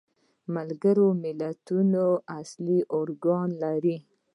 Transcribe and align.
ملګري 0.55 1.07
ملتونه 1.23 2.03
اصلي 2.39 2.79
ارکان 2.99 3.47
لري. 3.63 3.97